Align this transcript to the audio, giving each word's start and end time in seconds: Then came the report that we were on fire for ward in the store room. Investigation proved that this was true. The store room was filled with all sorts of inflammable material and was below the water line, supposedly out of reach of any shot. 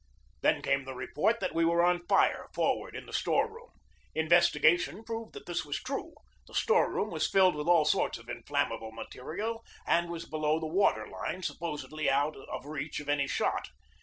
Then 0.41 0.63
came 0.63 0.85
the 0.85 0.95
report 0.95 1.39
that 1.41 1.53
we 1.53 1.63
were 1.63 1.83
on 1.83 2.07
fire 2.07 2.47
for 2.55 2.75
ward 2.75 2.95
in 2.95 3.05
the 3.05 3.13
store 3.13 3.47
room. 3.47 3.69
Investigation 4.15 5.03
proved 5.03 5.33
that 5.33 5.45
this 5.45 5.63
was 5.63 5.77
true. 5.79 6.15
The 6.47 6.55
store 6.55 6.91
room 6.91 7.11
was 7.11 7.29
filled 7.29 7.53
with 7.53 7.67
all 7.67 7.85
sorts 7.85 8.17
of 8.17 8.27
inflammable 8.27 8.93
material 8.93 9.63
and 9.85 10.09
was 10.09 10.25
below 10.25 10.59
the 10.59 10.65
water 10.65 11.07
line, 11.07 11.43
supposedly 11.43 12.09
out 12.09 12.35
of 12.35 12.65
reach 12.65 12.99
of 12.99 13.09
any 13.09 13.27
shot. 13.27 13.69